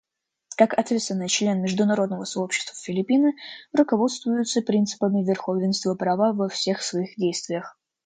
Как 0.57 0.73
ответственный 0.73 1.27
член 1.27 1.61
международного 1.61 2.23
сообщества 2.23 2.75
Филиппины 2.75 3.33
руководствуются 3.71 4.63
принципами 4.63 5.23
верховенства 5.23 5.93
права 5.93 6.33
во 6.33 6.49
всех 6.49 6.81
своих 6.81 7.15
действиях. 7.17 7.77